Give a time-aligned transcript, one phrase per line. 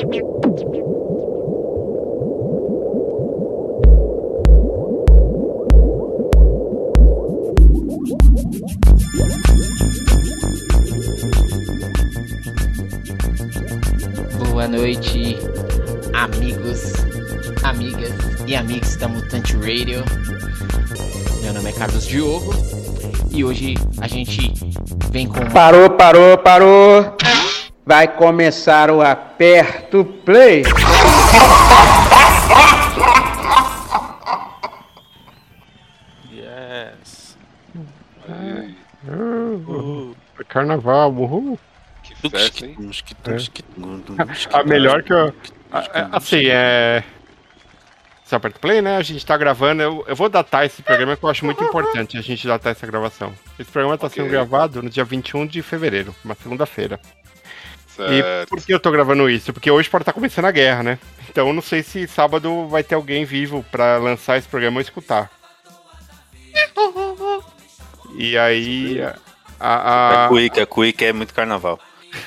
[0.00, 0.08] Boa
[14.68, 15.36] noite,
[16.14, 16.94] amigos,
[17.62, 18.10] amigas
[18.46, 20.02] e amigos da Mutante Radio.
[21.42, 22.54] Meu nome é Carlos Diogo
[23.30, 24.50] e hoje a gente
[25.10, 25.44] vem com.
[25.50, 27.19] Parou, parou, parou.
[27.90, 30.62] Vai começar o aperto play.
[36.32, 37.36] Yes.
[38.28, 38.70] É
[40.48, 41.58] Carnaval, uhul.
[42.02, 42.76] Que festa, hein?
[44.52, 45.34] A melhor que eu.
[45.70, 47.04] a- é, Assim, é.
[48.24, 48.96] Você aperta play, né?
[48.96, 49.82] A gente tá gravando.
[49.82, 52.86] Eu, eu vou datar esse programa que eu acho muito importante a gente datar essa
[52.86, 53.32] gravação.
[53.58, 54.32] Esse programa tá sendo Ok.
[54.32, 57.00] gravado no dia 21 de fevereiro, uma segunda-feira.
[58.08, 59.52] E por que eu tô gravando isso?
[59.52, 60.98] Porque hoje pode estar começando a guerra, né?
[61.28, 64.80] Então eu não sei se sábado vai ter alguém vivo pra lançar esse programa ou
[64.82, 65.30] escutar.
[68.16, 69.00] E aí.
[69.58, 71.78] A, a- A Cuica, a Cuica é muito carnaval.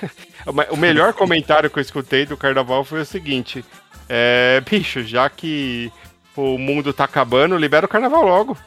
[0.71, 3.63] o melhor comentário que eu escutei do carnaval foi o seguinte:
[4.07, 5.91] é, bicho, já que
[6.35, 8.57] o mundo tá acabando, libera o carnaval logo.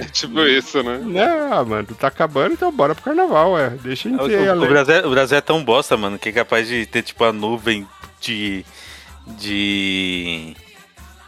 [0.00, 0.98] É tipo isso, né?
[1.02, 3.70] Não, mano, tá acabando, então bora pro carnaval, é.
[3.70, 4.66] Deixa gente ir o- o.
[4.68, 7.32] Brasil, é- o Brasil é tão bosta, mano, que é capaz de ter, tipo, a
[7.32, 7.86] nuvem
[8.20, 8.64] de.
[9.26, 10.56] de.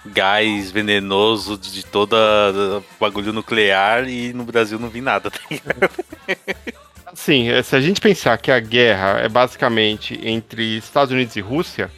[0.06, 2.16] gás venenoso de toda
[2.98, 5.90] bagulho nuclear e no Brasil não vi nada, tá ligado?
[7.14, 11.40] Sim, é, se a gente pensar que a guerra é basicamente entre Estados Unidos e
[11.40, 11.90] Rússia,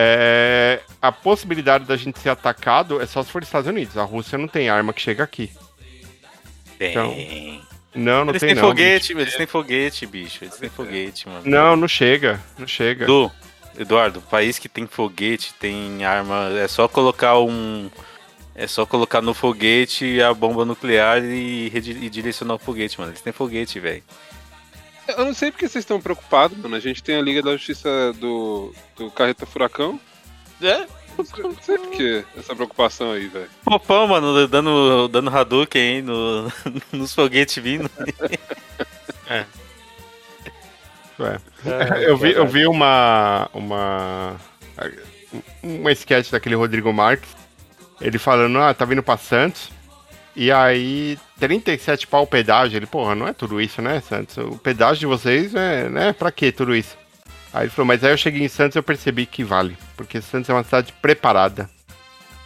[0.00, 3.98] é, a possibilidade da gente ser atacado é só se for Estados Unidos.
[3.98, 5.50] A Rússia não tem arma que chega aqui.
[6.78, 7.60] Então, Tem.
[7.92, 8.68] Não, não Eles tem têm não.
[8.68, 10.44] foguete, eles têm foguete, bicho.
[10.44, 11.42] Eles têm foguete, mano.
[11.44, 12.40] Não, não chega.
[12.56, 13.06] Não chega.
[13.06, 13.32] Edu,
[13.76, 17.90] Eduardo, país que tem foguete, tem arma, é só colocar um.
[18.54, 23.10] É só colocar no foguete a bomba nuclear e, e direcionar o foguete, mano.
[23.10, 24.02] Eles têm foguete, velho.
[25.16, 26.76] Eu não sei porque vocês estão preocupados, mano.
[26.76, 29.98] A gente tem a Liga da Justiça do, do Carreta Furacão.
[30.60, 30.86] É?
[31.16, 33.50] Não sei, não sei por que essa preocupação aí, velho.
[33.64, 36.52] Popão, mano, dando, dando Hadouken aí no,
[36.92, 37.90] nos foguetes vindo.
[39.30, 39.44] É.
[42.08, 43.50] Eu vi, eu vi uma.
[43.52, 44.36] Uma.
[45.62, 47.28] Uma sketch daquele Rodrigo Marques.
[48.00, 49.70] Ele falando, ah, tá vindo pra Santos.
[50.40, 52.76] E aí, 37 pau o pedágio.
[52.76, 54.36] Ele, porra, não é tudo isso, né, Santos?
[54.36, 56.12] O pedágio de vocês é, né?
[56.12, 56.96] Pra quê tudo isso?
[57.52, 59.76] Aí ele falou, mas aí eu cheguei em Santos e eu percebi que vale.
[59.96, 61.68] Porque Santos é uma cidade preparada.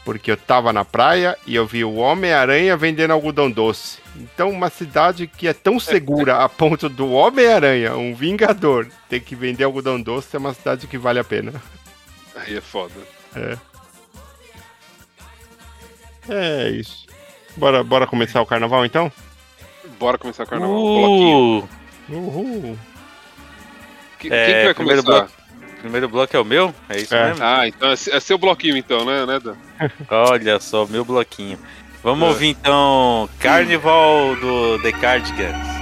[0.06, 3.98] Porque eu tava na praia e eu vi o Homem-Aranha vendendo algodão doce.
[4.16, 9.36] Então, uma cidade que é tão segura a ponto do Homem-Aranha, um vingador, ter que
[9.36, 11.52] vender algodão doce é uma cidade que vale a pena.
[12.34, 12.94] Aí é foda.
[16.30, 17.11] É isso.
[17.56, 19.10] Bora, bora começar o carnaval então?
[19.98, 20.74] Bora começar o carnaval.
[20.76, 21.68] Bloquinho.
[22.08, 22.78] Uh, Uhul.
[24.18, 25.28] Que- É, Quem que vai primeiro começar?
[25.80, 26.74] primeiro bloco é o meu?
[26.88, 27.28] É isso É.
[27.28, 27.44] mesmo?
[27.44, 29.54] Ah, então é é seu bloquinho então, né, né Dan?
[30.10, 31.58] Olha só, meu bloquinho.
[32.02, 32.30] Vamos É.
[32.30, 35.81] ouvir então Carnival do The Cardigans.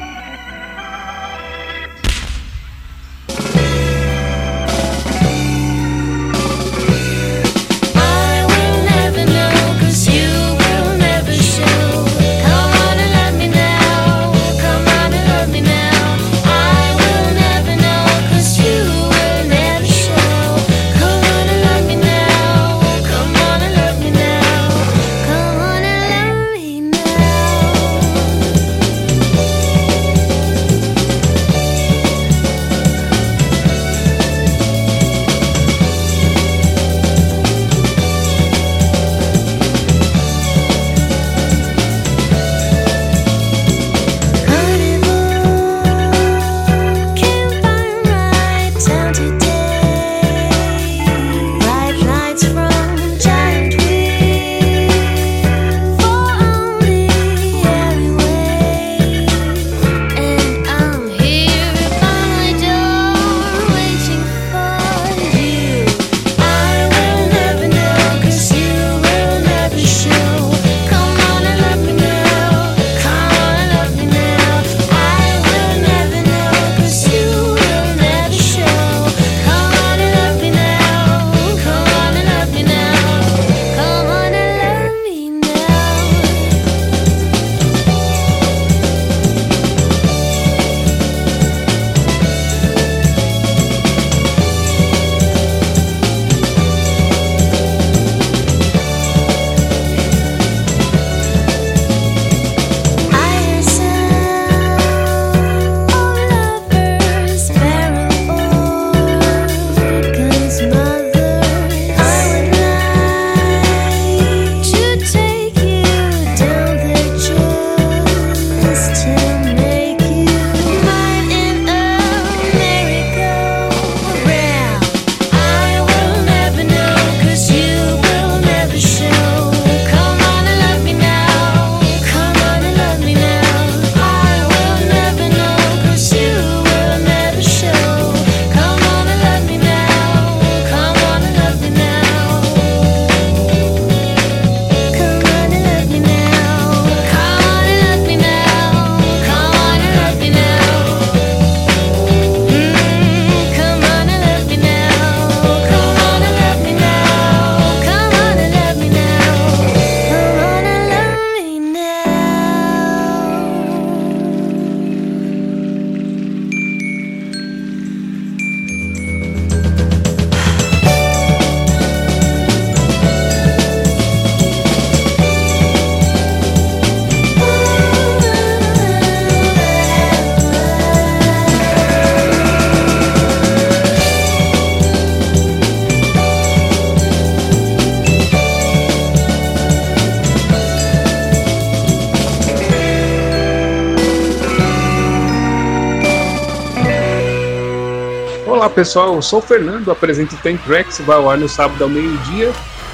[198.81, 200.59] Pessoal, eu sou o Fernando, apresento o Ten
[201.05, 202.51] vai ao ar no sábado ao meio-dia.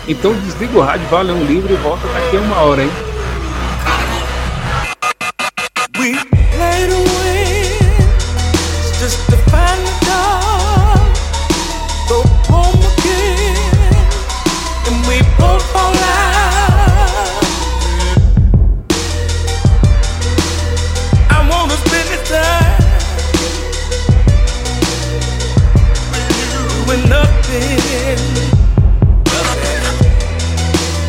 [0.09, 2.91] Então desliga o rádio, vai ler um livro e volta daqui a uma hora, hein?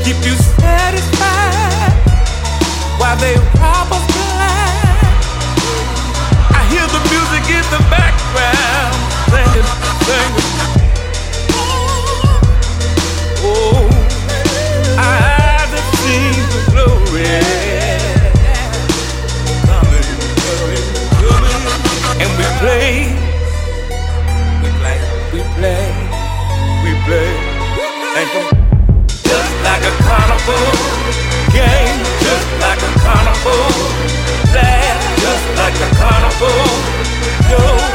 [0.04, 1.94] Keep you satisfied
[3.00, 3.57] while they
[33.48, 34.54] carnival.
[34.54, 37.87] Laugh, just like a carnival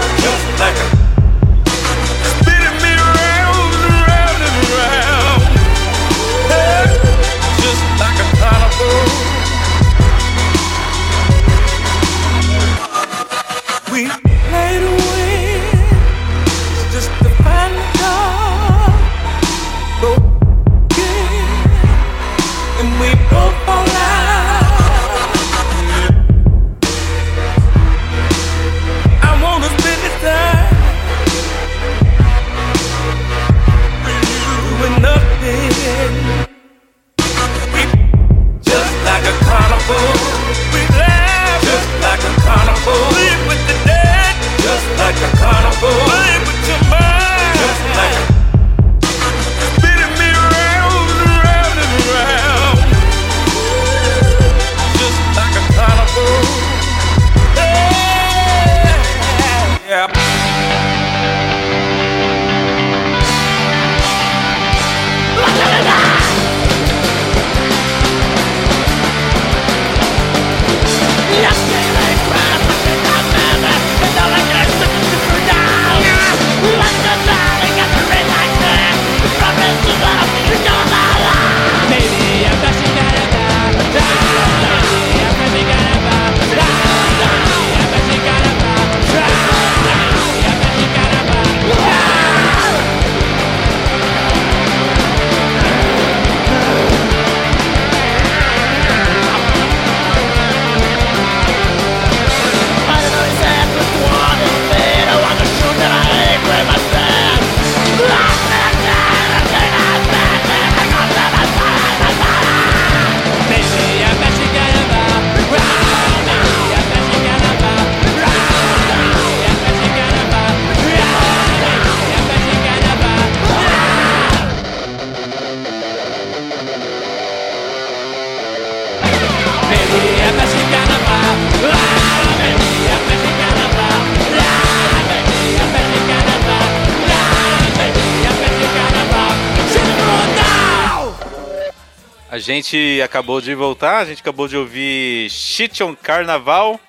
[142.55, 146.81] gente acabou de voltar, a gente acabou de ouvir Shit on Carnaval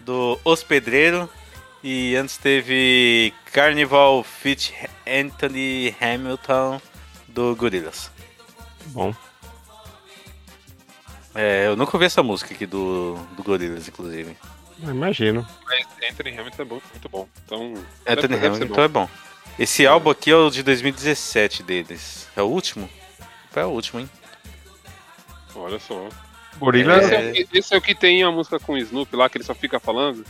[0.00, 1.28] do Hospedreiro
[1.82, 4.74] e antes teve Carnival Fit
[5.06, 6.80] Anthony Hamilton
[7.28, 8.10] do Gorillaz.
[8.86, 9.14] Bom.
[11.34, 14.36] É, eu nunca ouvi essa música aqui do, do Gorillaz, inclusive.
[14.82, 15.46] Eu Imagino.
[15.66, 17.28] Mas Anthony Hamilton é bom, muito bom.
[17.44, 17.74] Então,
[18.06, 19.08] Anthony deve- deve ser Hamilton é bom.
[19.58, 22.28] Esse álbum aqui é o de 2017 deles.
[22.36, 22.88] É o último?
[23.50, 24.10] Foi o último, hein?
[25.54, 26.08] Olha só.
[26.58, 26.98] Gorila.
[26.98, 29.28] Esse, é, o que- esse é o que tem a música com o Snoop lá,
[29.28, 30.24] que ele só fica falando?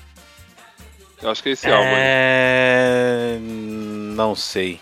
[1.22, 1.88] Eu acho que é esse álbum.
[1.88, 1.94] aí.
[1.96, 3.38] É...
[3.40, 4.80] Não sei.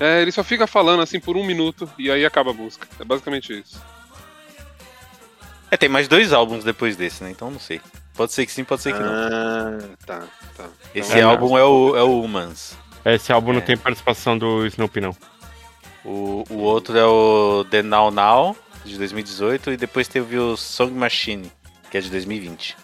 [0.00, 2.86] É, ele só fica falando assim por um minuto e aí acaba a música.
[3.00, 3.80] É basicamente isso.
[5.70, 7.30] É, tem mais dois álbuns depois desse, né?
[7.30, 7.80] Então não sei.
[8.14, 9.12] Pode ser que sim, pode ser que não.
[9.12, 10.22] Ah, tá,
[10.56, 10.64] tá.
[10.94, 12.76] Esse é, álbum é o, é o Humans.
[13.04, 13.62] Esse álbum não É.
[13.62, 15.14] tem participação do Snoopy, não.
[16.04, 20.92] O, o outro é o The Now Now, de 2018, e depois teve o Song
[20.92, 21.50] Machine,
[21.90, 22.76] que é de 2020.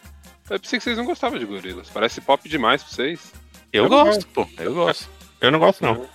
[0.51, 1.89] Eu pensei que vocês não gostavam de gorilas.
[1.91, 3.33] Parece pop demais pra vocês.
[3.73, 4.47] Eu, Eu gosto, pô.
[4.59, 5.09] Eu gosto.
[5.41, 6.07] Eu não gosto, não.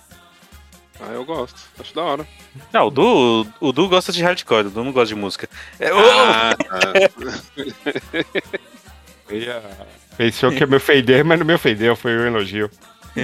[1.00, 1.58] Ah, eu gosto.
[1.78, 2.28] Acho da hora.
[2.72, 5.48] Não, o Du, o Du gosta de hardcore, o Du não gosta de música.
[5.78, 6.80] É, Ah, tá.
[9.34, 9.62] Ia-
[10.16, 12.70] Pensou que ia me ofender, mas não me ofendeu, foi um elogio.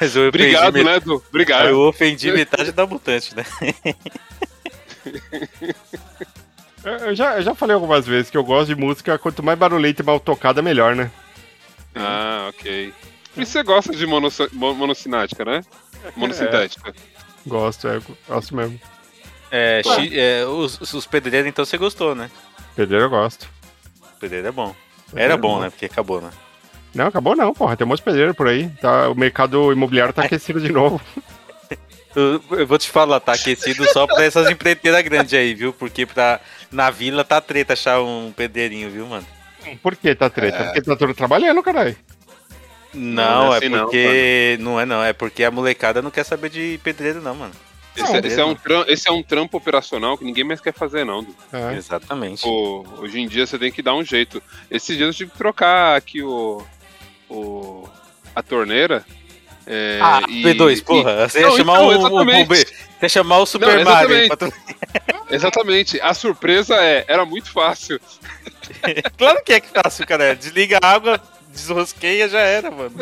[0.00, 1.22] Mas eu Obrigado, met- né, Edu?
[1.28, 1.68] Obrigado.
[1.68, 3.44] Eu ofendi metade da mutante, né?
[6.84, 10.00] Eu já, eu já falei algumas vezes que eu gosto de música, quanto mais barulhenta
[10.00, 11.10] e mal tocada, melhor, né?
[11.94, 12.92] Ah, ok.
[13.36, 15.60] Isso você gosta de monoci- mo- monocinática, né?
[16.16, 16.94] Monocintética.
[17.46, 18.80] Gosto, é, gosto mesmo.
[19.50, 22.30] É, chi- é, os, os pedreiros, então você gostou, né?
[22.76, 23.48] Pedreiro eu gosto.
[24.20, 24.74] Pedreiro é bom.
[25.06, 25.60] Pedreiro Era é bom, bom.
[25.62, 25.70] né?
[25.70, 26.30] Porque acabou, né?
[26.94, 27.76] Não, acabou não, porra.
[27.76, 28.68] Tem um monte de pedreiro por aí.
[28.80, 31.00] Tá, o mercado imobiliário tá aquecido de novo.
[32.16, 35.72] Eu, vou te falar, tá aquecido só pra essas empreiteiras grandes aí, viu?
[35.72, 36.40] Porque pra,
[36.72, 39.26] na vila tá treta achar um pedreirinho, viu, mano?
[39.82, 40.64] Por que tá treta?
[40.64, 41.94] Porque tá todo trabalhando, caralho.
[42.94, 44.56] Não, não é é assim não, porque.
[44.58, 47.52] Não, é não, é porque a molecada não quer saber de pedreiro, não, mano.
[47.94, 50.72] Esse, é- esse é um tram- esse é um trampo operacional que ninguém mais quer
[50.72, 51.26] fazer, não.
[51.52, 51.74] É.
[51.76, 52.42] Exatamente.
[52.42, 54.42] Pô, hoje em dia você tem que dar um jeito.
[54.70, 56.64] Esses dias eu tive que trocar aqui o.
[57.28, 57.88] o
[58.34, 59.04] a torneira.
[59.66, 61.28] É, Ah, e- P2, e- porra.
[61.28, 62.42] Você ia Não, chamar então, o, o exatamente.
[62.44, 62.68] bombeiro.
[62.70, 64.16] Você ia chamar o Super Não, Mario.
[64.16, 64.36] exatamente.
[64.36, 66.00] pra tu- Exatamente.
[66.00, 68.00] A surpresa é, era muito fácil.
[69.16, 70.34] Claro que é fácil, cara.
[70.36, 71.20] Desliga a água,
[71.50, 72.92] desrosqueia, já era, mano.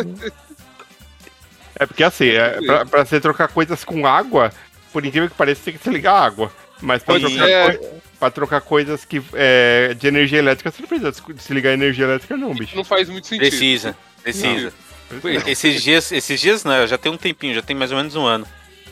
[1.78, 4.52] É porque assim, é, pra, pra você trocar coisas com água,
[4.92, 6.52] por incrível que pareça, tem que se ligar a água.
[6.80, 7.80] Mas pra, trocar, é.
[8.18, 11.75] pra trocar coisas que, é, de energia elétrica, você não precisa de se ligar a
[11.75, 12.76] energia elétrica, não, bicho.
[12.76, 13.49] Não faz muito sentido.
[13.49, 13.97] Precisa,
[14.33, 14.73] precisa.
[15.47, 18.25] Esses dias, esses dias não, já tem um tempinho, já tem mais ou menos um
[18.26, 18.47] ano.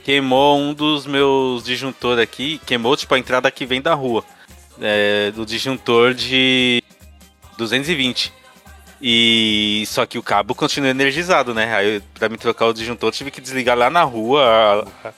[0.05, 4.25] Queimou um dos meus disjuntores aqui, queimou tipo a entrada que vem da rua.
[4.81, 6.83] É, do disjuntor de
[7.57, 8.33] 220.
[9.01, 11.75] E só que o cabo continua energizado, né?
[11.75, 15.09] Aí pra me trocar o disjuntor, eu tive que desligar lá na rua a,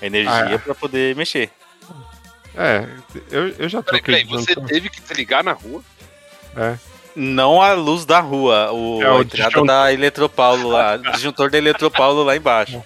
[0.00, 0.58] a energia Ah.
[0.58, 1.50] pra poder mexer.
[2.56, 2.86] É,
[3.30, 4.24] eu, eu já Peraí, troquei.
[4.24, 5.82] peraí, você teve que desligar na rua?
[6.56, 6.76] É.
[7.16, 9.66] Não a luz da rua, o, É, o a entrada disjuntor.
[9.66, 12.82] da Eletropaulo lá, o disjuntor da Eletropaulo lá embaixo.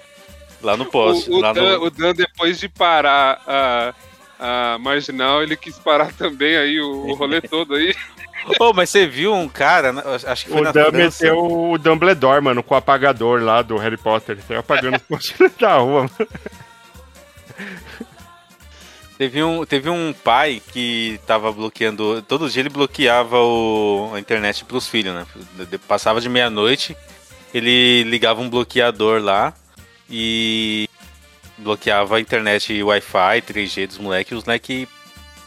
[0.63, 1.31] Lá no poste.
[1.31, 1.55] o, o lá no...
[1.55, 3.95] Dan, o Dan, depois de parar a,
[4.75, 7.95] a marginal, ele quis parar também aí o, o rolê todo aí.
[8.61, 11.25] Ô, mas você viu um cara, né, acho que foi O na Dan França.
[11.25, 11.39] meteu
[11.73, 14.39] o Dumbledore, mano, com o apagador lá do Harry Potter.
[14.47, 16.29] Saiu apagando os postes da rua, mano.
[19.19, 22.23] Teve um, teve um pai que tava bloqueando.
[22.23, 25.27] Todo dia ele bloqueava o, a internet pros filhos, né?
[25.89, 26.97] Passava de meia-noite,
[27.53, 29.53] ele ligava um bloqueador lá
[30.09, 30.89] e
[31.59, 34.89] bloqueava a internet Wi-Fi, 3G dos moleques, os moleques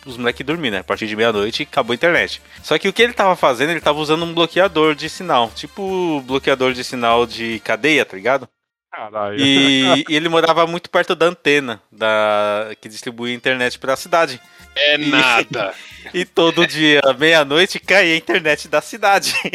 [0.05, 0.79] os moleque dormiam, né?
[0.79, 2.41] A partir de meia-noite acabou a internet.
[2.63, 5.49] Só que o que ele tava fazendo, ele tava usando um bloqueador de sinal.
[5.55, 8.49] Tipo bloqueador de sinal de cadeia, tá ligado?
[8.91, 9.37] Caralho.
[9.39, 14.39] E, e ele morava muito perto da antena da que distribuía internet pra cidade.
[14.75, 15.73] É E- nada.
[16.13, 19.35] E todo dia, meia-noite, caía a internet da cidade.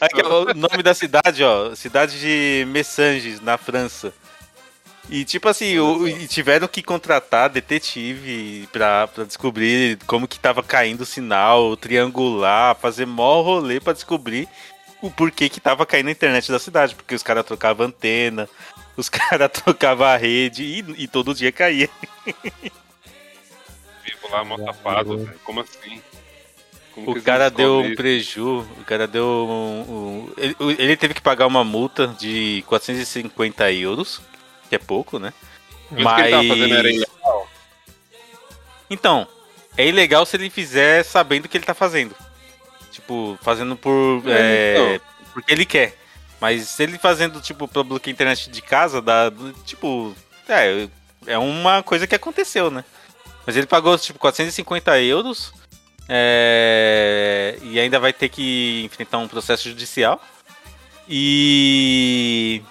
[0.00, 4.12] Aqui, o nome da cidade, ó, cidade de Messanges, na França.
[5.10, 11.02] E tipo assim, o- tiveram que contratar detetive pra, pra descobrir como que tava caindo
[11.02, 14.48] o sinal, triangular, fazer mó rolê pra descobrir
[15.02, 16.94] o porquê que tava caindo a internet da cidade.
[16.94, 18.48] Porque os caras trocavam antena,
[18.96, 21.88] os caras trocavam a rede e, e todo dia caía.
[24.04, 25.34] Vivo lá, mó velho.
[25.44, 26.02] Como assim?
[26.94, 31.20] Como O cara deu um preju, o cara deu um, um- ele, ele teve que
[31.20, 34.20] pagar uma multa de 450 euros,
[34.68, 35.32] que é pouco, né?
[35.90, 37.48] Mas o que ele tava fazendo era ilegal?
[38.90, 39.28] Então,
[39.76, 42.14] é ilegal se ele fizer sabendo o que ele tá fazendo.
[42.90, 44.22] Tipo, fazendo por.
[44.26, 45.00] É, é,
[45.32, 45.96] Porque ele quer.
[46.40, 49.30] Mas ele fazendo, tipo, pra bloquear a internet de casa, dá.
[49.64, 50.14] Tipo.
[50.48, 50.88] É,
[51.26, 52.84] é uma coisa que aconteceu, né?
[53.46, 55.52] Mas ele pagou, tipo, 450 euros.
[56.08, 60.20] é, e ainda vai ter que enfrentar um processo judicial.
[61.08, 62.62] E.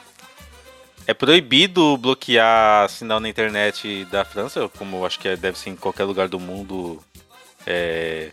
[1.05, 5.69] É proibido bloquear sinal na internet da França, como eu acho que é- deve ser
[5.69, 7.01] em qualquer lugar do mundo
[7.65, 8.31] é,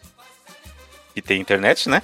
[1.15, 2.03] que tem internet, né?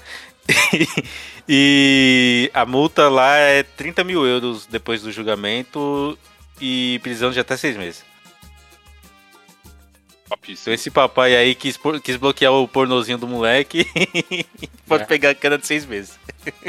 [1.49, 6.19] e a multa lá é 30 mil euros depois do julgamento
[6.61, 8.05] e prisão de até seis meses.
[10.49, 13.85] Então esse papai aí quis, quis bloquear o pornozinho do moleque
[14.87, 15.07] pode É.
[15.07, 16.19] pegar a cana de seis meses.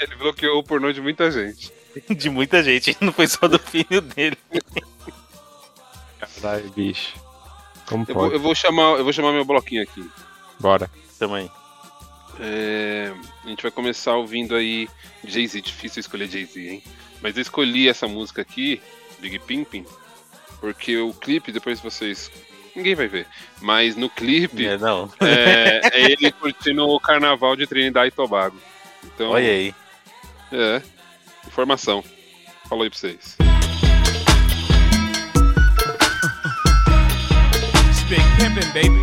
[0.00, 1.72] Ele bloqueou o pornô de muita gente.
[2.08, 4.36] De muita gente, não foi só do filho dele.
[6.18, 7.14] Caralho, bicho.
[7.86, 10.08] Como Eu vou, eu vou chamar, eu vou chamar meu bloquinho aqui.
[10.62, 10.88] Bora.
[11.18, 11.50] Também.
[12.40, 13.12] É,
[13.44, 14.88] a gente vai começar ouvindo aí
[15.24, 15.60] Jay-Z.
[15.60, 16.82] Difícil escolher Jay-Z, hein?
[17.20, 18.80] Mas eu escolhi essa música aqui,
[19.20, 19.84] Big Pimpin,
[20.60, 22.30] porque o clipe, depois vocês
[22.74, 23.26] ninguém vai ver.
[23.60, 25.12] Mas no clipe, É, não.
[25.20, 28.56] é, é ele curtindo o carnaval de Trinidad e Tobago.
[29.04, 29.74] Então, Olha aí.
[30.52, 30.80] é.
[31.46, 32.02] Informação.
[32.68, 33.36] Falou aí pra vocês.
[37.90, 39.02] It's big pimpin', baby.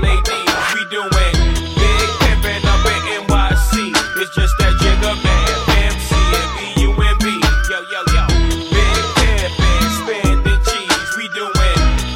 [0.00, 0.74] BLADs.
[0.74, 3.94] We doing big pimpin' up in NYC.
[4.20, 5.48] It's just that jigger man,
[5.90, 7.26] MC and B-U-M-B.
[7.70, 8.24] Yo, yo, yo.
[8.70, 11.10] Big pimpin', spending cheese.
[11.16, 11.52] We doing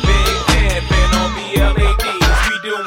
[0.07, 2.39] big pimpin' on BLADs.
[2.49, 2.87] We doing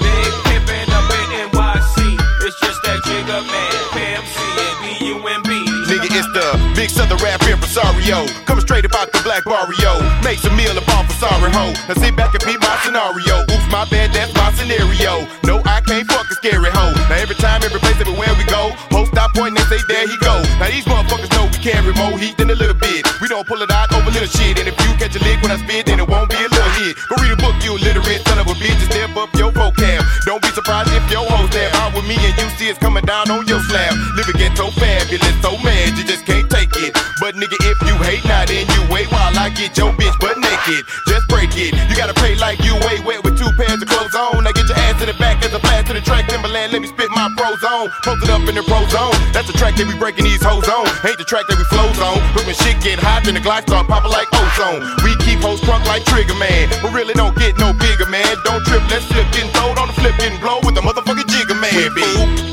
[0.00, 2.16] big pimpin' up in NYC.
[2.46, 3.72] It's just that jigger man,
[4.16, 5.50] MC and B-U-M-B.
[5.88, 8.26] Nigga, it's the big southern rap impresario.
[8.46, 10.00] Coming straight about the black barrio.
[10.24, 11.72] Makes a meal of all for sorry hoe.
[11.88, 13.51] Now sit back and beat my scenario.
[13.82, 15.26] My bad, that's my scenario.
[15.42, 16.94] No, I can't fuck a scary hoe.
[17.10, 20.14] Now every time, every place, everywhere we go, hoes stop pointing and say, there he
[20.22, 20.38] go.
[20.62, 23.02] Now these motherfuckers know we carry more heat than a little bit.
[23.18, 24.54] We don't pull it out over little shit.
[24.62, 26.74] And if you catch a lick when I spit, then it won't be a little
[26.78, 26.94] hit.
[27.10, 30.06] Go read a book, you illiterate son of a bitch, and step up your vocab.
[30.30, 33.02] Don't be surprised if your hoes stab out with me and you see it's coming
[33.02, 33.98] down on your slab.
[34.14, 36.94] Living ghetto fabulous, so mad you just can't take it.
[37.18, 40.38] But nigga, if you hate, now then you wait while I get your bitch butt
[40.38, 40.86] naked.
[41.10, 41.74] Just break it.
[41.90, 44.44] You gotta pay like you wait with two pairs of clothes on.
[44.44, 46.30] Now get your ass in the back as a blast to the track.
[46.30, 47.90] Timberland, let me spit my pros on.
[48.06, 49.14] Posted up in the pro zone.
[49.34, 50.86] That's the track that we breaking these hoes on.
[51.02, 52.22] Ain't the track that we flows on.
[52.34, 54.86] But when shit get hot, then the glide start popping like ozone.
[55.02, 56.70] We keep hoes crunk like Trigger Man.
[56.82, 58.30] But really don't get no bigger, man.
[58.46, 61.58] Don't trip, let's slip, getting throwed on the flip, getting blow with the motherfucking jigger
[61.58, 61.90] man.
[61.94, 62.51] We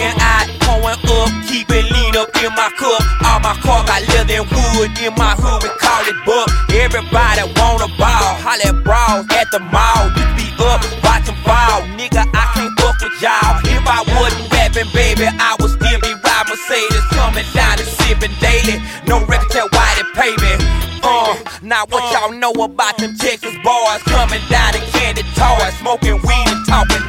[0.00, 3.04] Smoking out, pouring up, keeping lean up in my cup.
[3.20, 6.48] All my car got leather and wood in my hood, we call it buck.
[6.72, 10.08] Everybody wanna ball, holla at bras at the mall.
[10.16, 12.24] You be up, watching ball, nigga.
[12.32, 13.60] I can't fuck with y'all.
[13.68, 18.32] If I wasn't rapping, baby, I would still be riding Mercedes, coming down and sipping
[18.40, 18.80] daily.
[19.04, 20.80] No record tell why they pay me.
[21.04, 26.16] Uh, now what y'all know about them Texas boys coming down in candy toys, smoking
[26.24, 27.04] weed and talking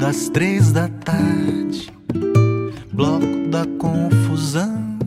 [0.00, 1.92] das três da tarde,
[2.90, 4.98] bloco da confusão,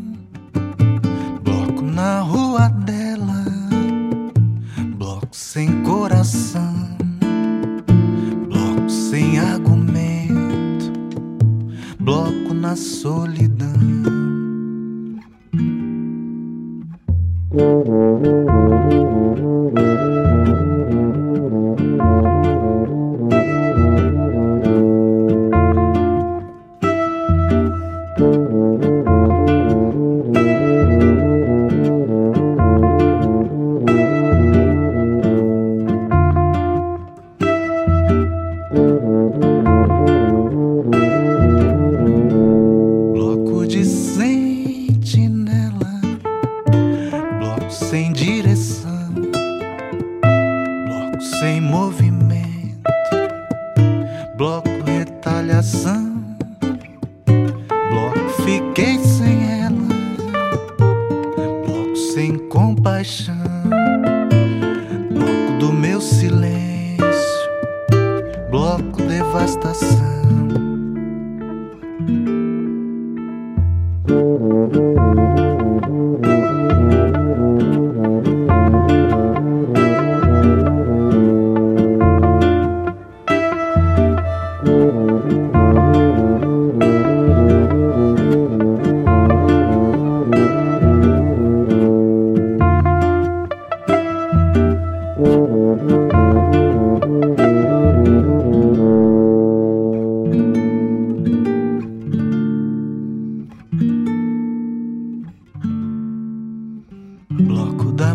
[1.44, 3.44] bloco na rua dela,
[4.96, 6.96] bloco sem coração,
[8.48, 10.94] bloco sem argumento,
[12.00, 14.23] bloco na solidão.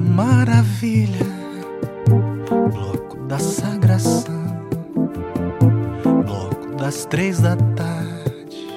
[0.01, 1.27] maravilha,
[2.73, 4.69] bloco da sagração,
[6.25, 8.69] bloco das três da tarde,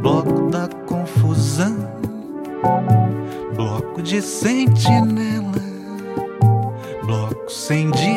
[0.00, 1.76] bloco da confusão,
[3.54, 5.52] bloco de sentinela,
[7.04, 8.13] bloco sem dia.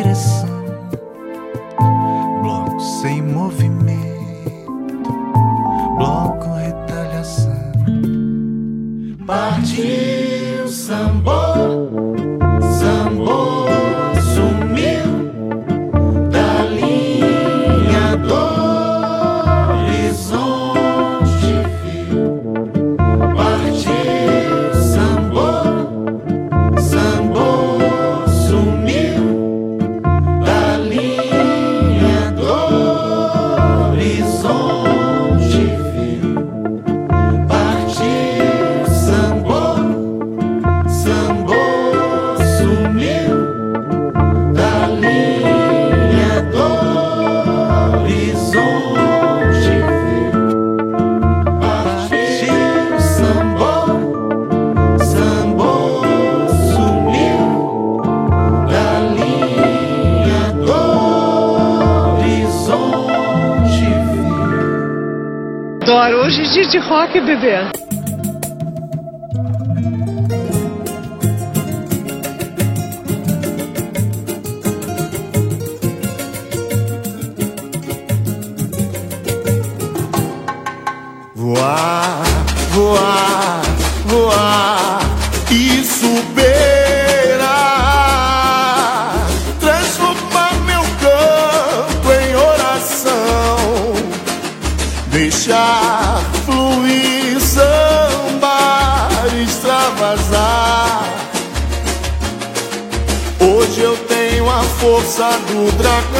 [105.17, 106.16] cabeça do dragão.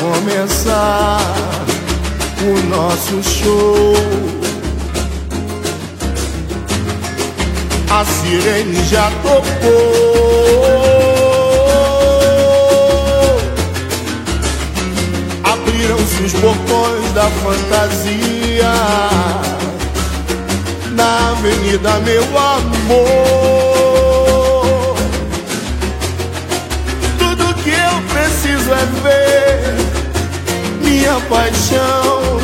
[0.00, 1.20] começar
[2.42, 3.94] o nosso show.
[7.90, 10.30] A sirene já tocou.
[15.44, 18.72] Abriram-se os portões da fantasia
[20.92, 23.69] na Avenida Meu Amor.
[31.28, 32.40] Paixão.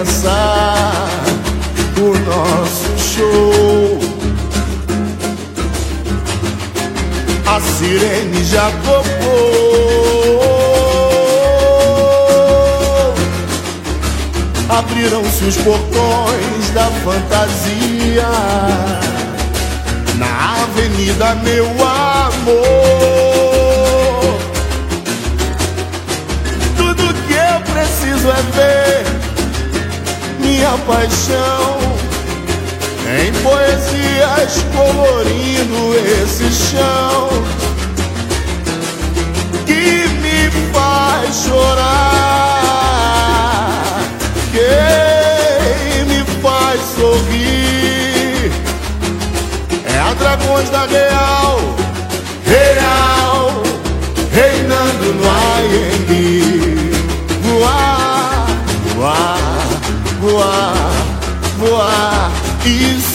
[0.04, 1.24] começar
[1.98, 4.00] o nosso show.
[7.46, 9.13] A sirene já tocou.
[14.70, 18.28] Abriram-se os portões da fantasia
[20.18, 23.12] na avenida, meu amor.
[30.63, 31.78] Minha paixão
[33.19, 37.28] em poesias colorindo esse chão
[39.65, 41.89] que me faz chorar,
[44.54, 48.54] que me faz sorrir.
[49.86, 51.60] É a Dragões da Real,
[52.45, 53.63] Real,
[54.32, 55.92] reinando no AMB.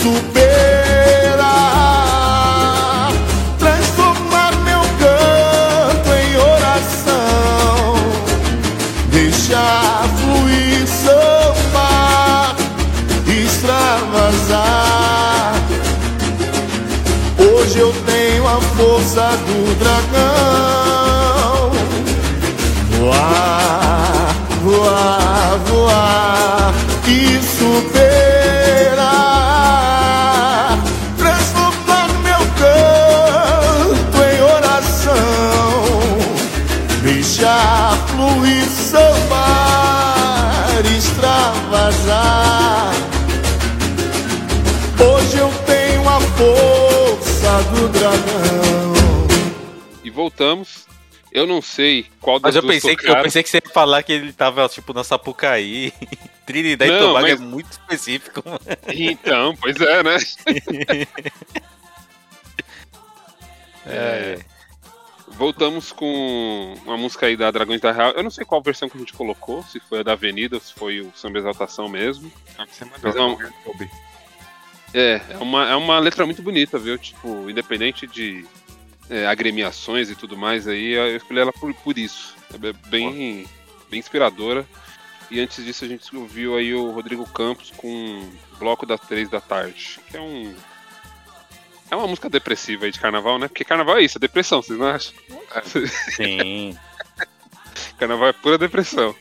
[0.07, 0.48] E
[47.89, 48.93] do dragão.
[50.05, 50.87] E voltamos.
[51.31, 53.25] Eu não sei qual das Mas eu duas pensei, que, eu tocaram.
[53.25, 55.93] pensei que você ia falar que ele tava, tipo, na Sapucaí.
[56.47, 58.43] Trinidad e Tobago mas- é muito específico.
[58.89, 60.17] Então, pois é, né?
[63.91, 64.39] É.
[65.29, 68.11] Voltamos com uma música aí da Dragões da Real.
[68.13, 70.61] Eu não sei qual versão que a gente colocou, se foi a da Avenida ou
[70.61, 72.31] se foi o Samba Exaltação mesmo.
[72.71, 73.91] Você mandou, Mas é um- eu soube.
[74.95, 76.97] É, é uma, é uma letra muito bonita, viu?
[76.99, 78.45] Tipo, independente de
[79.11, 82.35] é, agremiações e tudo mais aí, eu escolhi ela por, por isso.
[82.55, 83.47] É be- bem,
[83.91, 84.67] bem inspiradora.
[85.31, 89.41] E antes disso a gente ouviu aí o Rodrigo Campos com Bloco das Três da
[89.41, 90.55] Tarde, que é um...
[91.91, 93.49] É uma música depressiva aí de carnaval, né?
[93.49, 95.15] Porque carnaval é isso, é depressão, vocês não acham?
[96.15, 96.77] Sim.
[97.99, 99.15] carnaval é pura depressão.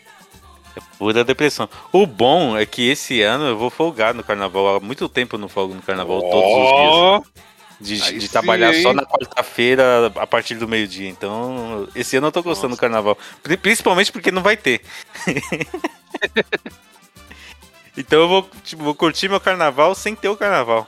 [0.98, 1.70] Pura depressão.
[1.92, 4.76] O bom é que esse ano eu vou folgar no carnaval.
[4.76, 7.48] Há muito tempo eu não folgo no carnaval todos Ó, os dias.
[7.80, 11.08] De, de sim, trabalhar só na quarta-feira a partir do meio-dia.
[11.08, 13.16] Então, esse ano eu tô gostando do carnaval.
[13.44, 14.82] Pri- Principalmente porque não vai ter.
[17.96, 20.88] então eu vou, tipo, vou curtir meu carnaval sem ter o carnaval.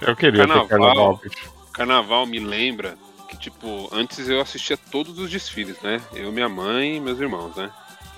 [0.00, 0.64] Eu queria Carnaval.
[0.64, 1.52] ter carnaval, bicho.
[1.72, 2.96] Carnaval me lembra
[3.28, 6.00] que, tipo, antes eu assistia todos os desfiles, né?
[6.14, 7.70] Eu, minha mãe e meus irmãos, né?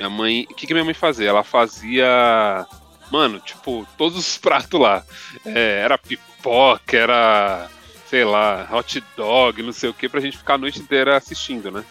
[0.03, 0.47] Minha mãe.
[0.51, 1.29] O que, que minha mãe fazia?
[1.29, 2.67] Ela fazia.
[3.11, 5.05] Mano, tipo, todos os pratos lá.
[5.47, 7.71] É, era pipoca, era.
[8.09, 11.71] Sei lá, hot dog, não sei o que, pra gente ficar a noite inteira assistindo,
[11.71, 11.83] né?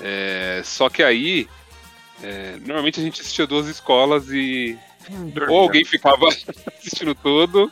[0.00, 1.46] É, só que aí.
[2.22, 4.78] é, normalmente a gente assistia duas escolas e.
[5.48, 6.28] Ou alguém ficava
[6.78, 7.70] assistindo tudo.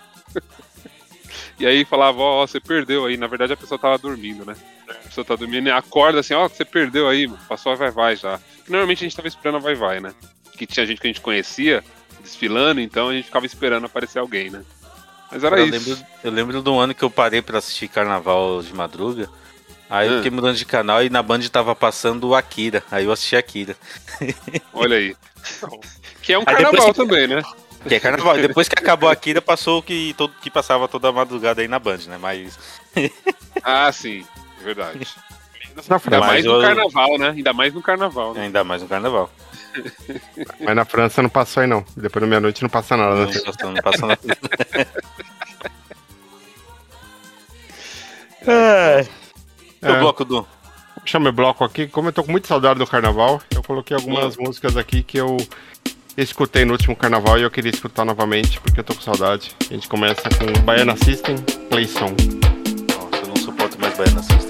[1.59, 3.17] E aí falava, ó, você perdeu aí.
[3.17, 4.55] Na verdade a pessoa tava dormindo, né?
[4.89, 7.39] A pessoa tá dormindo e acorda assim, ó, você perdeu aí, mano.
[7.49, 8.41] Passou a vai-vai já.
[8.69, 10.13] Normalmente a gente tava esperando a vai-vai, né?
[10.57, 11.83] Que tinha gente que a gente conhecia
[12.21, 14.63] desfilando, então a gente ficava esperando aparecer alguém, né?
[15.31, 15.89] Mas era eu isso.
[15.91, 19.29] Lembro, eu lembro de um ano que eu parei pra assistir carnaval de madruga.
[19.91, 20.17] Aí eu Ah.
[20.19, 22.83] fiquei mudando de canal e na Band tava passando o Akira.
[22.91, 23.77] Aí eu assisti Akira.
[24.73, 25.17] Olha aí.
[26.23, 27.43] Que é um Aí depois carnaval que- também, né?
[27.89, 28.37] Que é carnaval.
[28.37, 31.69] Depois que acabou a Akira, passou o que, todo, que passava toda a madrugada aí
[31.69, 32.19] na Band, né?
[32.21, 32.59] Mas.
[33.63, 34.27] Ah, sim,
[34.61, 35.07] é verdade.
[35.89, 37.29] Na Ainda França, mais no eu- carnaval, né?
[37.31, 38.43] Ainda mais no carnaval, né?
[38.43, 39.31] Ainda mais no carnaval.
[40.61, 41.85] mas na França não passou aí não.
[41.97, 43.15] Depois da meia-noite não passa nada.
[43.15, 43.33] Não né?
[43.63, 44.21] não passou nada.
[48.47, 49.07] É.
[49.81, 49.99] É.
[49.99, 50.47] bloco do.
[51.21, 51.87] Meu bloco aqui.
[51.87, 55.37] Como eu tô com muita saudade do carnaval, eu coloquei algumas músicas aqui que eu
[56.23, 59.51] escutei no último carnaval e eu queria escutar novamente, porque eu tô com saudade.
[59.71, 61.37] A gente começa com Baiana System,
[61.69, 62.15] Play Song.
[62.89, 64.44] Nossa, eu não suporto mais Baiana System.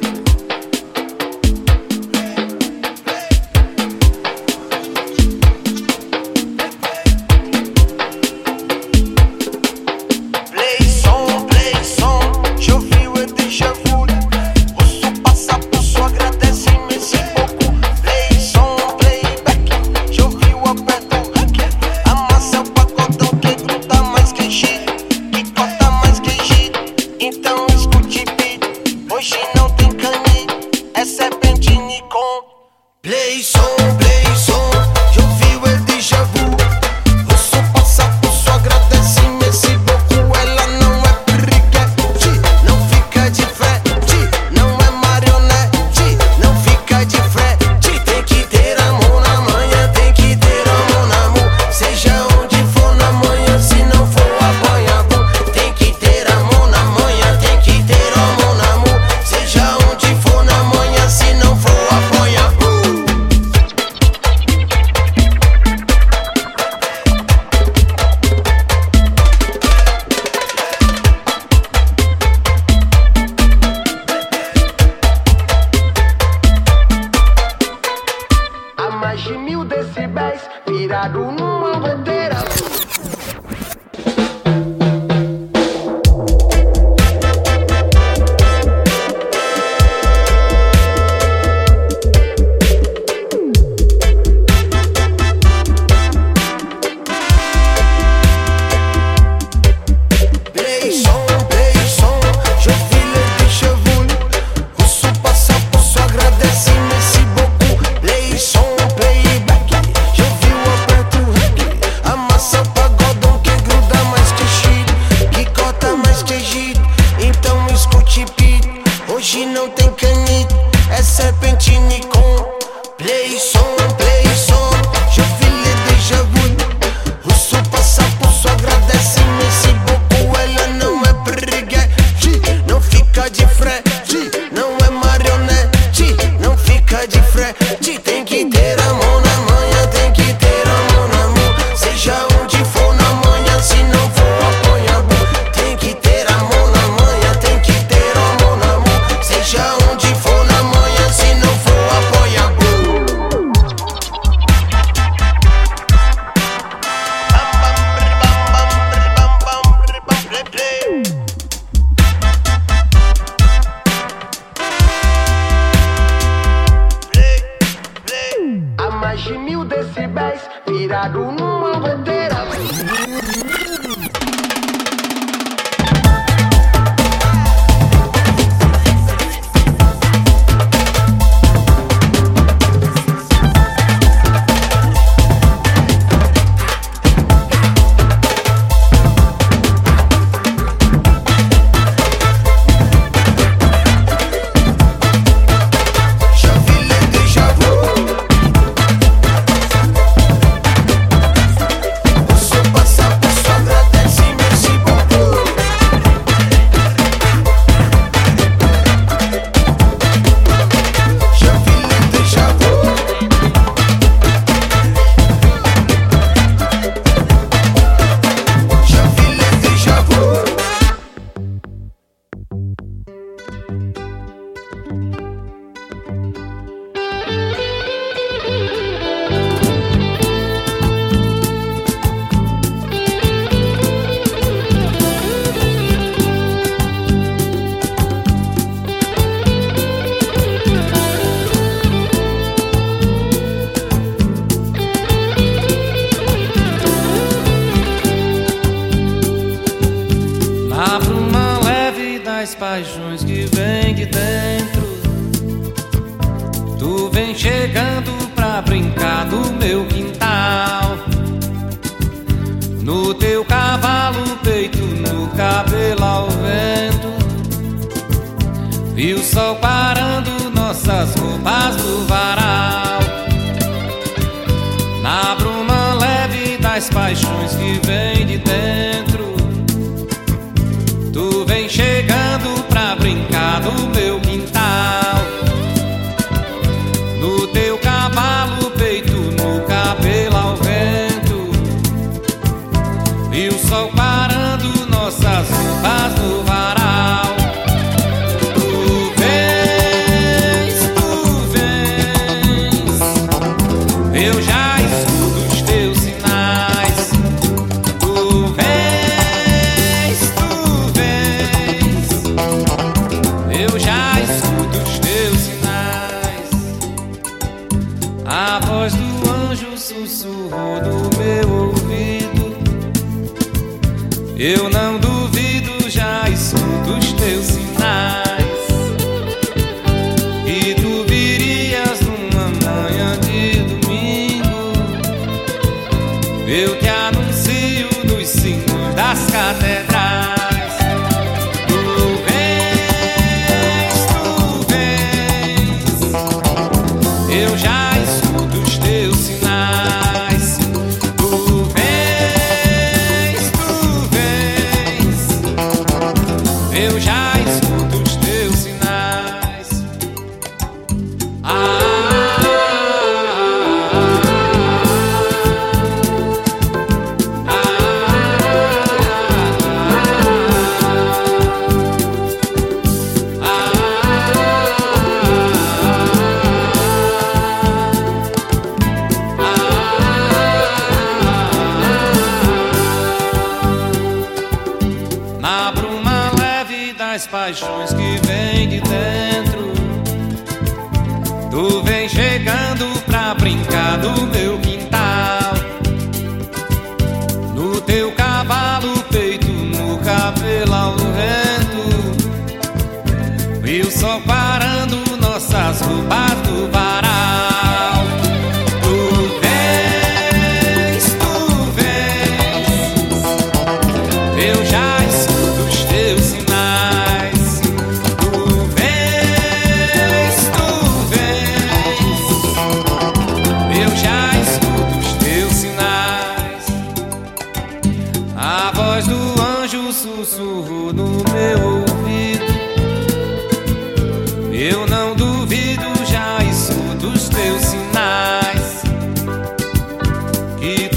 [440.64, 440.93] Que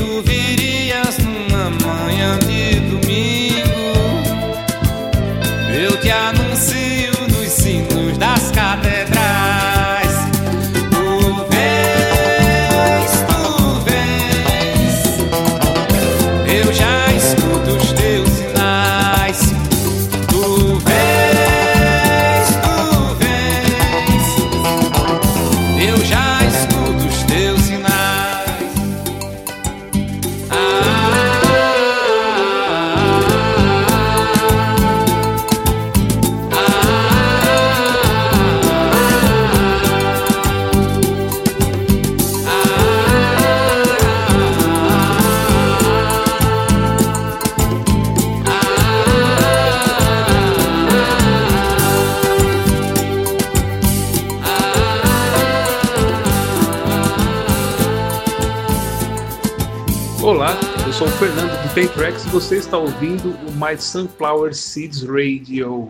[62.47, 65.89] você está ouvindo o My Sunflower Seeds Radio.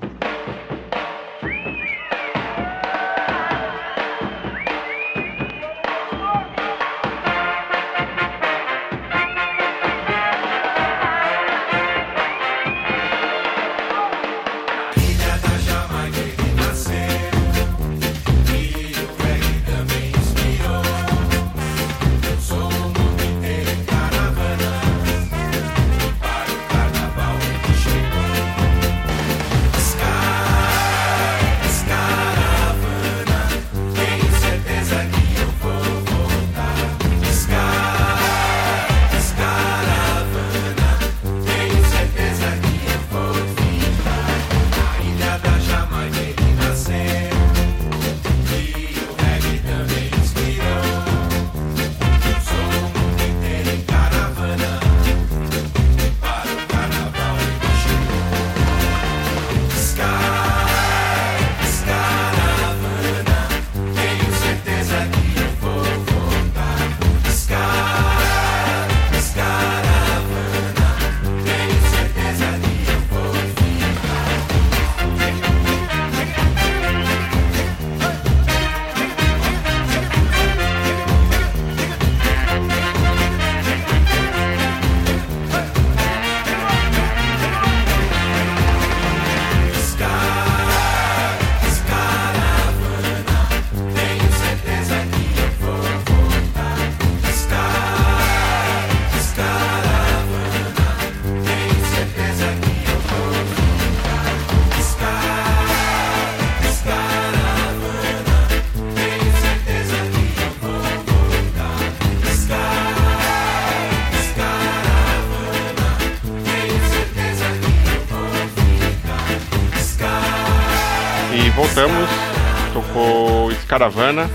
[123.77, 124.27] Tocou Escaravana,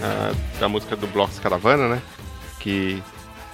[0.00, 2.02] ah, da música do bloco Escaravana, né?
[2.60, 3.02] Que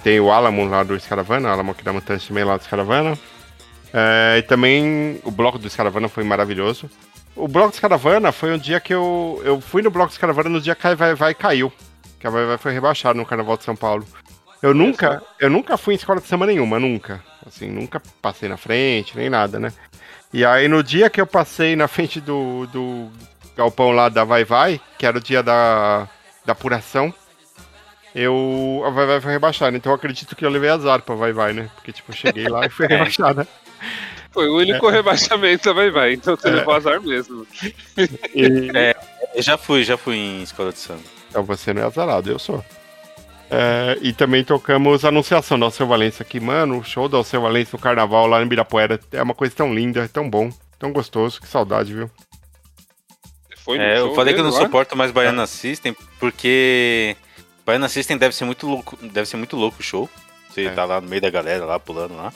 [0.03, 3.17] tem o Alamo lá do Escaravana, o Alamo aqui da Mutante também lá do Escaravana.
[3.91, 6.87] É, e também o bloco do Escaravana foi maravilhoso.
[7.35, 10.47] O bloco do Escaravana foi um dia que eu, eu fui no bloco do Escaravana
[10.47, 11.73] no dia que a Vai Vai caiu.
[12.19, 14.05] Que a Vai Vai foi rebaixada no Carnaval de São Paulo.
[14.61, 17.19] Eu nunca, eu nunca fui em escola de samba nenhuma, nunca.
[17.43, 19.73] Assim, nunca passei na frente, nem nada, né?
[20.31, 23.09] E aí no dia que eu passei na frente do, do
[23.61, 26.07] galpão lá da Vai Vai, que era o dia da,
[26.45, 27.13] da apuração,
[28.15, 28.83] eu.
[28.85, 29.77] A Vai Vai foi rebaixada.
[29.77, 31.69] Então eu acredito que eu levei azar pra Vai Vai, né?
[31.75, 33.47] Porque, tipo, eu cheguei lá e fui rebaixada.
[34.31, 34.91] Foi o único É.
[34.93, 36.51] rebaixamento da Vai Vai, então você É.
[36.51, 37.45] levou azar mesmo.
[38.75, 38.95] É,
[39.35, 41.01] eu já fui, já fui em escola de samba.
[41.29, 42.63] Então você não é azarado, eu sou.
[43.49, 46.39] É, e também tocamos a Anunciação do Alceu Valença aqui.
[46.39, 49.73] Mano, o show do Alceu Valença no carnaval lá em Ibirapuera é uma coisa tão
[49.73, 50.49] linda, é tão bom,
[50.79, 51.39] tão gostoso.
[51.41, 52.09] Que saudade, viu?
[53.63, 54.59] Foi É, eu falei que eu não lá?
[54.59, 57.15] suporto mais Baiana System, porque
[57.65, 60.09] Baiana System deve ser muito louco, deve ser muito louco o show.
[60.49, 62.33] Você tá lá no meio da galera, lá pulando lá.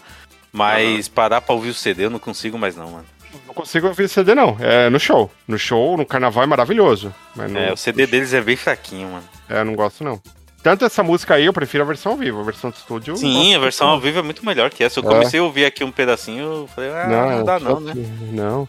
[0.53, 3.05] Mas parar pra ouvir o CD eu não consigo mais não, mano.
[3.45, 4.55] Não consigo ouvir CD, não.
[4.61, 5.29] É no show.
[5.45, 7.13] No show, no carnaval é maravilhoso.
[7.35, 9.23] Mas no, É, o CD deles é bem fraquinho, mano.
[9.49, 10.21] É, eu não gosto, não.
[10.63, 12.39] Tanto essa música aí, eu prefiro a versão ao vivo.
[12.39, 13.17] A versão de estúdio.
[13.17, 14.99] Sim, a versão ao vivo é muito melhor que essa.
[14.99, 15.07] Eu É.
[15.07, 17.93] comecei a ouvir aqui um pedacinho, eu falei, ah, não, dá não, né?
[18.31, 18.67] Não.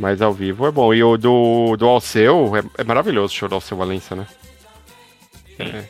[0.00, 0.94] Mas ao vivo é bom.
[0.94, 4.26] E o do, do Alceu, é, é maravilhoso o show do Alceu Valença, né?
[5.58, 5.84] É.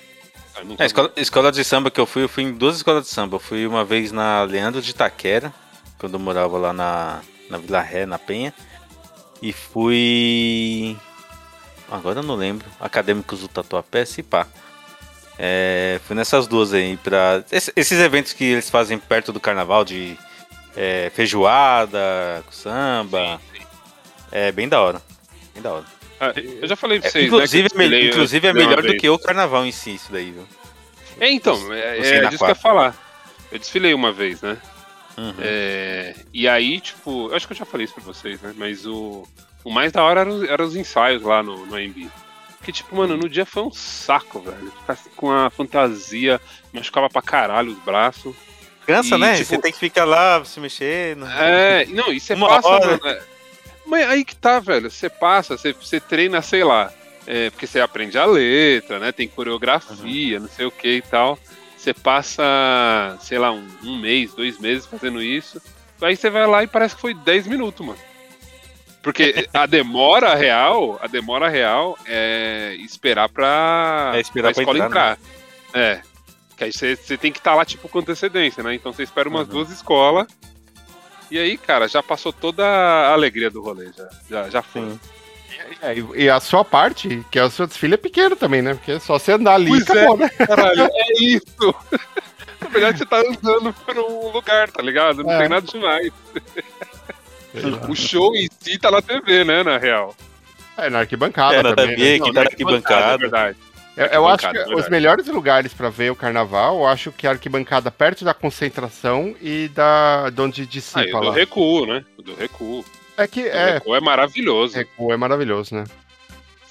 [0.79, 3.09] É, a escola, escola de samba que eu fui, eu fui em duas escolas de
[3.11, 3.37] samba.
[3.37, 5.55] Eu fui uma vez na Leandro de Itaquera,
[5.97, 8.53] quando eu morava lá na, na Vila Ré, na Penha.
[9.41, 10.97] E fui.
[11.89, 12.67] Agora eu não lembro.
[12.81, 14.45] Acadêmicos do Tatuapé, se pá.
[15.39, 17.45] É, fui nessas duas aí pra.
[17.53, 20.19] esse- esses eventos que eles fazem perto do carnaval de
[20.77, 23.41] é, feijoada, samba.
[24.33, 25.03] É bem da hora.
[25.55, 25.85] Bem da hora.
[26.20, 27.26] Ah, eu já falei pra É, vocês.
[27.26, 29.95] inclusive, né, é me- desfilei inclusive é uma melhor do que o carnaval em si,
[29.95, 30.47] isso daí, viu?
[31.18, 32.95] É, então, é, é disso que eu ia falar.
[33.51, 34.57] Eu desfilei uma vez, né?
[35.16, 35.35] Uhum.
[35.41, 38.55] É, e aí, tipo, eu acho que eu já falei isso pra vocês, né?
[38.57, 39.26] Mas o,
[39.64, 42.09] o mais da hora eram, eram os ensaios lá no, no AMB.
[42.59, 44.70] Porque, tipo, mano, no dia foi um saco, velho.
[44.81, 46.39] Ficar com a fantasia,
[46.72, 48.35] machucava pra caralho os braços.
[48.87, 49.33] Cansa, E, né?
[49.37, 51.26] tipo, Você tem que ficar lá se mexendo.
[51.26, 52.87] É, não, e você Uma passa, hora.
[52.87, 53.07] mano.
[53.09, 53.30] é-
[53.91, 54.91] Mas aí que tá, velho.
[54.91, 56.93] Você passa, você, você treina, sei lá.
[57.26, 59.11] é, porque você aprende a letra, né?
[59.12, 61.38] Tem coreografia, não sei o que e tal.
[61.76, 62.43] Você passa,
[63.20, 65.61] sei lá, um, um mês, dois meses fazendo isso.
[66.01, 67.99] Aí você vai lá e parece que foi 10 minutos, mano.
[69.03, 75.18] Porque a demora real, a demora real é esperar pra, É esperar pra escola entrar,
[75.18, 75.80] entrar.
[75.80, 76.01] É.
[76.57, 78.74] Que aí você, você tem que estar lá, tipo, com antecedência, né?
[78.74, 79.55] Então você espera umas Uhum.
[79.55, 80.26] duas escolas.
[81.31, 84.99] E aí, cara, já passou toda a alegria do rolê, já, já, já foi.
[85.83, 88.74] É, e, e a sua parte, que é o seu desfile, é pequeno também, né?
[88.74, 90.28] Porque é só você andar ali e é, acabou, né?
[90.31, 91.74] Caralho, é isso!
[92.61, 95.22] Na verdade, você tá andando por um lugar, tá ligado?
[95.22, 95.39] Não É.
[95.39, 96.12] tem nada demais.
[97.89, 100.14] o show em si tá na TV, né, na real.
[100.76, 101.97] É, na arquibancada É, na também.
[101.97, 102.24] TV, né?
[102.26, 103.14] que tá na arquibancada.
[103.14, 103.59] É verdade.
[104.01, 107.27] Eu, eu acho que Arquibancada, os melhores lugares pra ver o carnaval, eu acho que
[107.27, 111.35] a arquibancada perto da concentração e da de onde Ah, e dissipa do lá.
[111.35, 112.05] recuo, né?
[112.17, 112.85] O do recuo.
[113.17, 114.75] É que O do é, recuo é maravilhoso.
[114.77, 115.85] recuo é maravilhoso, né?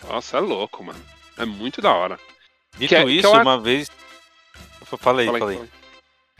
[0.07, 0.99] Nossa, é louco, mano.
[1.37, 2.19] É muito da hora.
[2.77, 3.91] Dito Que é- que isso, eu acho- uma vez.
[4.99, 5.67] Fala aí, Fala aí, fala.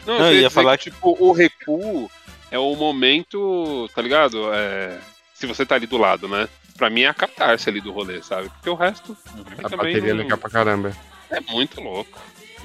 [0.08, 2.10] Não, Não, eu ia falar que, tipo, o recuo
[2.50, 4.52] é o momento, tá ligado?
[4.54, 4.98] É,
[5.36, 6.48] se você tá ali do lado, né?
[6.80, 8.49] Pra mim é a catarse ali do rolê, sabe?
[8.49, 9.15] Porque o resto
[9.63, 10.91] A bateria é não- legal pra caramba.
[11.30, 12.17] é muito louco.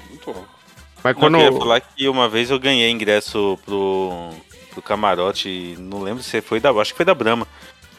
[0.09, 0.55] Muito louco.
[1.03, 1.35] Mas Não, quando.
[1.37, 4.31] eu ia falar que uma vez eu ganhei ingresso pro,
[4.71, 6.71] pro camarote, não lembro se foi da.
[6.71, 7.45] Acho que foi da Brahma.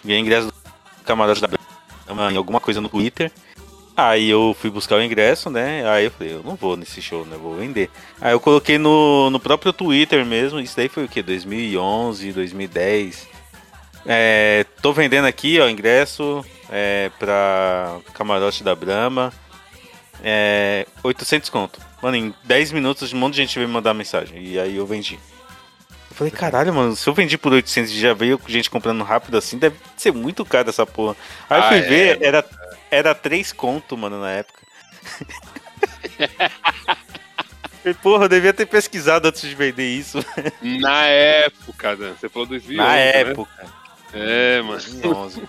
[0.05, 3.31] Ganhei ingresso do camarote da Brahma em alguma coisa no Twitter.
[3.95, 5.89] Aí eu fui buscar o ingresso, né?
[5.89, 7.37] Aí eu falei, eu não vou nesse show, né?
[7.41, 7.91] Vou vender.
[8.21, 10.59] Aí eu coloquei no, no próprio Twitter mesmo.
[10.61, 11.23] Isso daí foi o quê?
[11.23, 13.29] 2011, 2010.
[14.07, 19.33] É, tô vendendo aqui, ó, ingresso é, pra camarote da Brahma.
[20.23, 21.81] É, 800 conto.
[22.03, 24.43] Mano, em 10 minutos um monte de gente veio me mandar mensagem.
[24.43, 25.19] E aí eu vendi.
[26.11, 29.37] Eu falei, caralho, mano, se eu vendi por 800 e já veio gente comprando rápido
[29.37, 31.17] assim, deve ser muito caro essa porra.
[31.51, 32.45] Aí eu Ah, fui é, ver, era,
[32.91, 34.61] era 3 conto, mano, na época.
[37.83, 40.19] Falei, porra, eu devia ter pesquisado antes de vender isso.
[40.61, 42.15] Na época, Dan.
[42.15, 43.35] Você falou 2011, Na né?
[44.19, 44.81] É, mano.
[44.81, 45.43] 2011.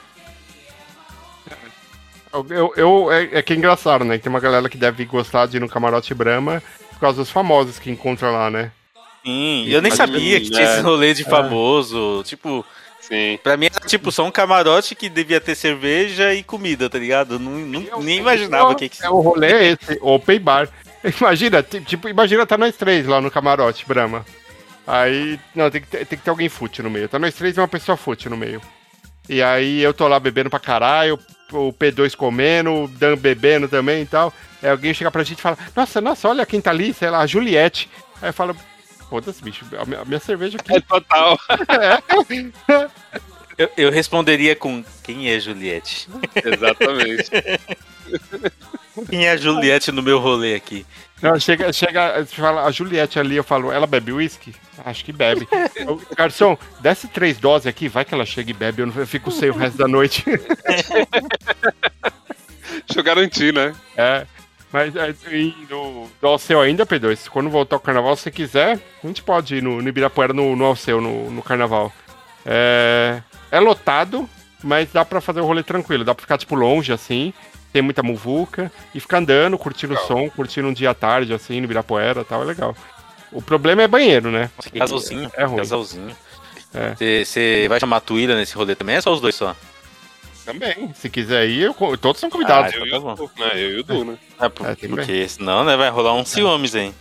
[2.34, 4.18] Eu, eu, eu- é, é que é engraçado, né?
[4.18, 6.62] Tem uma galera que deve gostar de ir no camarote Brahma
[6.94, 8.72] por causa dos famosos que encontra lá, né?
[9.26, 10.74] Sim, eu nem sabia que tinha É.
[10.74, 12.24] esse rolê de famoso.
[12.26, 12.66] Tipo,
[13.02, 13.40] Sim.
[13.42, 17.36] Pra mim era tipo só um camarote que devia ter cerveja e comida, tá ligado?
[17.36, 20.68] Eu Não, não- nem imaginava o que que É o rolê é esse, open bar.
[21.22, 24.26] Imagina, ti- tipo, imagina tá nós três lá no camarote, Brahma.
[24.88, 27.10] Aí, não, tem que, ter, tem que ter alguém fute no meio.
[27.10, 28.62] Tá nós três e uma pessoa fute no meio.
[29.28, 31.20] E aí eu tô lá bebendo pra caralho,
[31.52, 34.34] o P2 comendo, o Dan bebendo também e tal.
[34.64, 37.20] Aí alguém chega pra gente e fala, nossa, nossa, olha quem tá ali, sei lá,
[37.20, 37.90] a Juliette.
[38.22, 38.56] Aí eu falo,
[39.10, 40.78] foda-se, bicho, a minha, a minha cerveja aqui.
[40.78, 41.38] É total.
[43.58, 46.08] Eu, eu responderia com quem é Juliette?
[46.46, 47.32] Exatamente.
[49.06, 50.86] Quem é a Juliette no meu rolê aqui?
[51.22, 54.54] Não, chega, chega, fala, a Juliette ali, eu falo, ela bebe uísque?
[54.86, 55.48] Acho que bebe.
[55.76, 59.08] Eu, Garçom, desce três doses aqui, vai que ela chega e bebe, eu, não, eu
[59.08, 60.24] fico sem o resto da noite.
[62.86, 63.76] Deixa eu garantir, né?
[63.96, 64.28] É.
[64.72, 64.94] Mas
[65.32, 69.24] e no, no Alceu ainda, P2, quando voltar ao carnaval, se você quiser, a gente
[69.24, 71.92] pode ir no, no Ibirapuera, no, no Alceu, no, no carnaval.
[72.46, 74.30] É, é lotado,
[74.64, 77.34] mas dá pra fazer o rolê tranquilo, dá pra ficar, tipo, longe, assim,
[77.78, 81.60] tem muita muvuca, e ficar andando, curtindo o som, curtindo um dia à tarde, assim,
[81.60, 82.76] no Ibirapuera e tal, é legal.
[83.32, 84.50] O problema é banheiro, né?
[84.76, 85.30] Casalzinho.
[85.38, 85.58] É, é ruim.
[85.58, 86.16] Casalzinho.
[86.74, 87.24] É.
[87.24, 88.96] Você vai chamar a Tuíra nesse rolê também?
[88.96, 89.56] É só os dois só?
[90.44, 90.92] Também.
[90.96, 92.74] Se quiser ir, eu todos são convidados.
[92.74, 93.30] Ah, então tá bom.
[93.38, 94.18] Né, eu e o Du, né?
[94.40, 96.96] Ah, por- É, tem porque senão né, vai rolar um ciúmes, hein?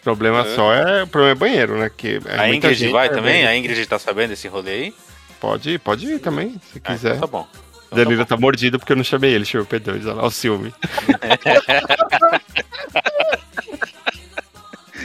[0.00, 0.54] O problema É.
[0.54, 1.90] só é, o problema é banheiro, né?
[1.96, 3.32] Que é a Ingrid gente, vai é também?
[3.34, 4.94] bem- A Ingrid tá sabendo desse rolê aí?
[5.40, 7.16] Pode ir, pode ir também, se Ah, quiser.
[7.16, 7.46] então tá bom.
[7.92, 10.72] Danilo tá mordido porque eu não chamei ele, chamei o P2, olha lá o ciúme.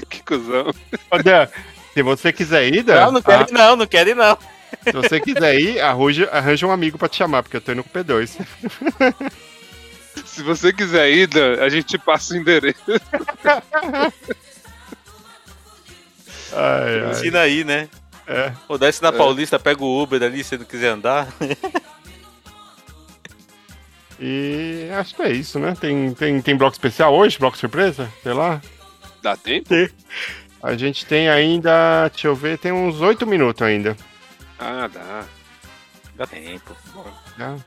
[0.10, 0.72] que cuzão.
[1.12, 1.48] Ô, Dan,
[1.94, 3.06] se você quiser ir, Dan.
[3.06, 4.38] Não, não quero ir não, não quero ir não.
[4.84, 7.84] Se você quiser ir, arranja, arranja um amigo pra te chamar, porque eu tô indo
[7.84, 8.30] com o P2.
[10.26, 12.82] Se você quiser ir, Dan, a gente passa o endereço.
[16.58, 17.12] Ai, ai.
[17.12, 17.90] Ensina aí, né?
[18.26, 18.50] É.
[18.66, 19.12] Pô, desce na É.
[19.12, 21.28] Paulista, pega o Uber ali se não quiser andar.
[24.20, 25.76] E acho que é isso, né?
[25.80, 27.38] Tem, tem, tem bloco especial hoje?
[27.38, 28.12] Bloco surpresa?
[28.24, 28.62] Sei lá.
[29.22, 29.74] Dá tempo?
[30.64, 33.96] A gente tem ainda, deixa eu ver, tem uns oito minutos ainda.
[34.58, 35.26] Ah, dá.
[36.16, 36.76] Dá tempo.
[37.38, 37.58] Tá?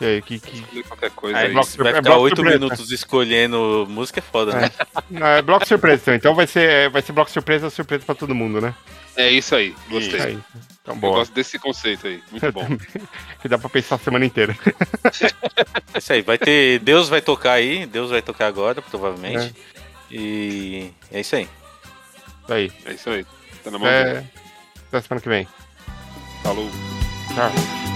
[0.00, 0.58] E aí, que, que...
[0.58, 1.52] Escolher qualquer coisa Aí aí.
[1.52, 4.70] bloco você vai ficar bloco oito minutos escolhendo música, é foda, né?
[5.10, 6.14] Não, é bloco surpresa, então.
[6.14, 8.74] Então vai ser, vai ser bloco surpresa, surpresa pra todo mundo, né?
[9.16, 10.20] É isso aí, gostei.
[10.20, 10.38] Aí.
[10.82, 11.18] Então, Eu boa.
[11.18, 12.22] gosto desse conceito aí.
[12.30, 12.66] Muito bom.
[13.40, 14.56] que dá pra pensar a semana inteira.
[15.94, 16.78] É isso aí, vai ter.
[16.80, 19.54] Deus vai tocar aí, Deus vai tocar agora, provavelmente.
[20.10, 20.14] É.
[20.14, 21.48] E é isso aí.
[22.44, 22.72] Isso aí.
[22.84, 23.26] É isso aí.
[23.64, 24.26] Tá na mão dele.
[24.88, 25.48] até semana que vem.
[26.42, 26.70] Falou.
[27.34, 27.95] Tchau.